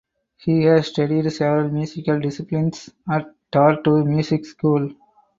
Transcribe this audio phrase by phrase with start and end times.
[0.37, 4.89] He has studied several musical disciplines at Tartu Music School.